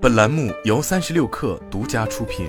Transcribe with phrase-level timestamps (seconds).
[0.00, 2.48] 本栏目由三十六氪独家出品。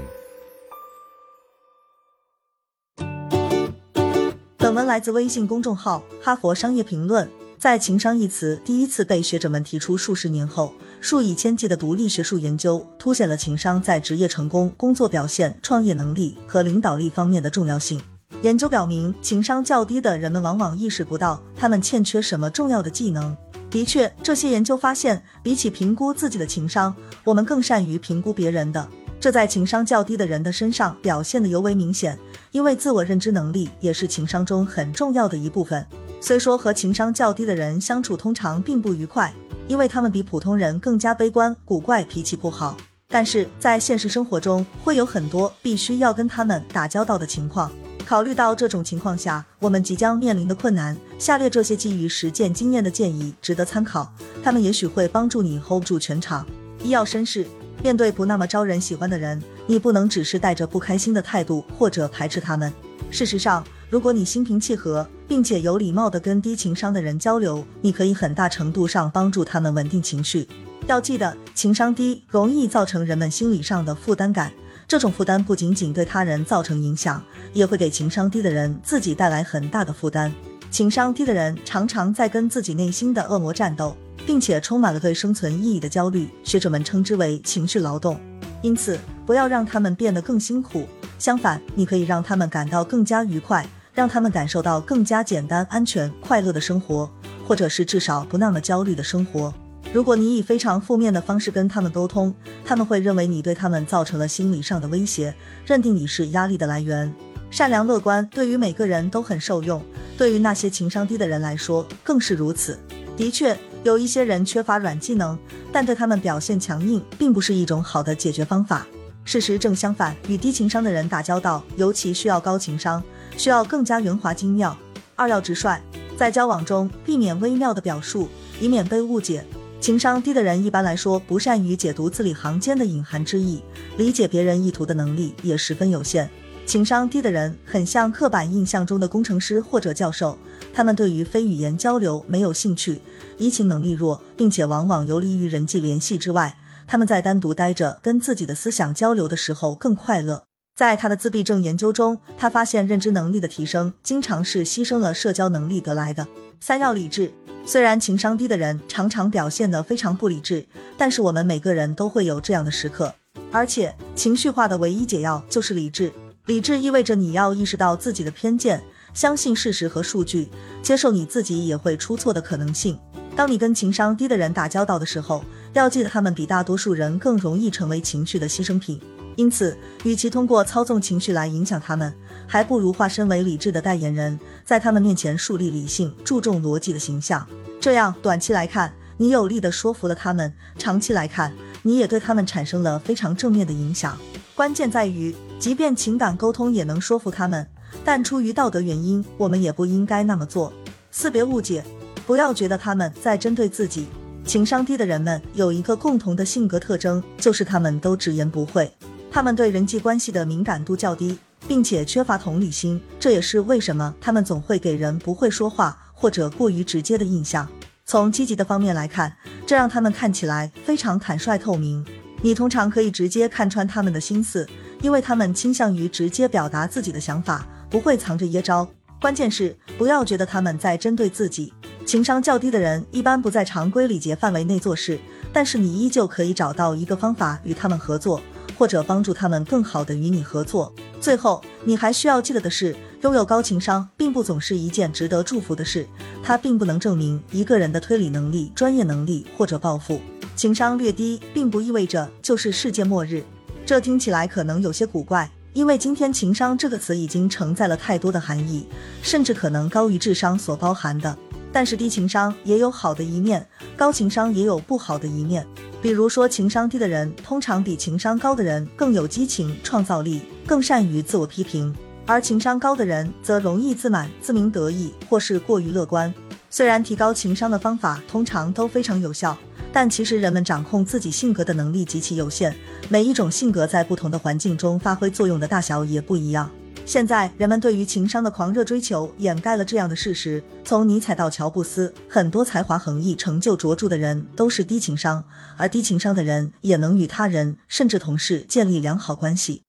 [4.56, 7.26] 本文来自微信公众号《哈佛商业评论》。
[7.58, 18.00] 在“情商”一词第一次被学者们提出数十年后，数以千计的独立学术研究凸显了情商在职业成功、工作表现、创业能力和领导力方面的重要性。
[18.44, 23.36] 研究表明，情商较低的人们往往意识不到他们欠缺什么重要的技能。
[23.70, 28.88] 的确，这些研究发现，比起评估自己的情商，我们更善于评估别人的。
[29.20, 32.18] 这在情商较低的人的身上表现得尤为明显，
[32.52, 35.86] 因为自我认知能力也是情商中很重要的一部分。
[36.22, 39.34] 虽说和情商较低的人相处通常并不愉快，
[39.68, 42.76] 因为他们比普通人更加悲观、古怪、脾气不好，
[43.08, 47.72] 但是在现实生活中会有很多必须要跟他们打交道的情况。
[48.10, 54.12] 考虑到这种情况下，我们即将面临的困难，下列这些基于实践经验的建议值得参考，
[54.44, 56.44] 他们也许会帮助你 hold 住全场。
[56.82, 57.46] 一要绅士，
[57.84, 62.74] 面对不那么招人喜欢的人，你不能只是带着不开心的态度或者排斥他们。
[63.12, 70.48] 事实上，如果你心平气和，并且有礼貌地跟低情商的人交流，你可以很大程度上帮助他们稳定情绪。
[70.88, 74.52] 要记得，情商低容易造成人们心理上的负担感。
[74.90, 77.24] 这种负担不仅仅对他人造成影响，
[77.54, 80.34] 也会给情商低的人自己带来很大的负担。
[80.72, 83.96] 情商低的人常常在跟自己内心的恶魔战斗，
[84.26, 86.28] 并且充满了对生存意义的焦虑。
[86.44, 88.20] 学者们称之为情绪劳动。
[88.64, 90.88] 因此，不要让他们变得更辛苦，
[91.20, 97.08] 相反，你可以让他们感到更加愉快，让他们感受到更加简单、安全、快乐的生活，
[97.48, 99.54] 或者是至少不那么焦虑的生活。
[99.92, 102.32] 如果你以非常负面的方式跟他们沟通，
[102.64, 105.34] 他们会认为你对他们造成了心理上的威胁，
[105.66, 107.12] 认定你是压力的来源。
[107.50, 109.84] 善良乐观对于每个人都很受用，
[110.16, 112.78] 对于那些情商低的人来说更是如此。
[113.18, 115.36] 的确，有一些人缺乏软技能，
[115.72, 118.86] 但对他们表现强硬并不是一种好的解决方法。
[119.26, 123.04] 事实正相反，与低情商的人打交道，尤其需要高情商，
[123.36, 124.78] 需要更加圆滑精妙。
[125.16, 125.82] 二要直率，
[126.16, 128.30] 在交往中避免微妙的表述，
[128.62, 129.44] 以免被误解。
[129.80, 133.62] 情商低的人一般来说不善于解读字里行间的隐含之意，
[133.98, 136.30] 理解别人意图的能力也十分有限。
[136.66, 140.38] 情商低的人很像刻板印象中的工程师或者教授，
[140.74, 143.02] 他们对于非语言交流没有兴趣，
[143.38, 146.58] 移情能力弱，并且往往游离于人际联系之外。
[146.86, 150.44] 他们在单独待着跟自己的思想交流的时候更快乐。
[150.76, 156.28] 在他的自闭症研究中，他发现认知能力的提升经常是牺牲了社交能力得来的。
[156.60, 157.32] 三要理智。
[157.72, 160.66] 虽然情商低的人常常表现得非常不理智，
[160.98, 163.14] 但是我们每个人都会有这样的时刻。
[163.52, 166.12] 而且情绪化的唯一解药就是理智。
[166.48, 168.82] 理智意味着你要意识到自己的偏见，
[169.14, 170.50] 相信事实和数据，
[170.82, 172.98] 接受你自己也会出错的可能性。
[173.36, 179.00] 当你跟情商低的人打交道的时候，要记得他们比大多数人更容易成为情绪的牺牲品。
[179.36, 182.12] 因此，与其通过操纵情绪来影响他们，
[182.52, 187.46] 还不如化身为理智的代言人，在他们面前树立理性、注重逻辑的形象。
[187.80, 194.18] 这样，短期来看，你有力的说服了他们；长期来看，你也对他们产生了非常正面的影响。
[194.56, 197.68] 关键在于，即便情感沟通也能说服他们，
[198.04, 200.74] 但出于道德原因，我们也不应该那么做。
[201.12, 201.84] 四别误解，
[202.26, 204.08] 不要觉得他们在针对自己。
[204.44, 208.92] 情商低的人们有一个共同的性格特征，就是他们都直言不讳。
[209.32, 211.38] 他们对人际关系的敏感度较低，
[211.70, 215.98] 并且缺乏同理心，这也是为什么他们总会给人不会说话。
[216.22, 217.66] 或者过于直接的印象。
[218.06, 219.34] 从积极的方面来看，
[219.66, 222.06] 这让他们看起来非常坦率透明。
[222.42, 224.68] 你通常可以直接看穿他们的心思，
[225.02, 228.86] 因为他们倾向于直接表达自己的想法，不会藏着掖着。
[229.22, 231.74] 关键是不要觉得他们在针对自己。
[232.06, 235.18] 情商较低的人一般不在常规礼节范围内做事，
[235.54, 238.42] 但是你依旧可以找到一个方法与他们合作，
[238.78, 240.94] 或者帮助他们更好的与你合作。
[241.20, 242.96] 最后，你还需要记得的是。
[243.22, 246.08] 拥有高情商并不总是一件值得祝福的事，
[246.42, 250.22] 它并不能证明一个人的推理能力、专业能力或者抱负。
[250.56, 253.44] 情商略低并不意味着就是世界末日，
[253.86, 258.88] 这听起来可能有些古怪，因为今天情商这个词已经承载了太多的含义，
[259.22, 261.38] 甚至可能高于智商所包含的。
[261.74, 263.68] 但是低情商也有好的一面，
[263.98, 265.68] 高情商也有不好的一面。
[266.02, 271.92] 比如说，情商低的人通常比情商高的人更有激情、创造力，更善于自我批评
[272.28, 276.32] 而情商高的人则容易自满自鸣得意或是过于乐观。
[276.70, 279.58] 虽然提高情商的方法通常都非常有效
[279.92, 282.72] 但其实人们掌控自己性格的能力极其有限
[283.10, 286.70] 每一种性格在不同的环境中发挥作用的大小也不一样。
[287.04, 295.44] 现在人们对于情商的狂热追求掩盖了这样的事实从尼采到乔布斯很多才华横溢成就卓著的人都是低情商
[295.78, 299.89] 而低情商的人也能与他人甚至同事建立良好关系。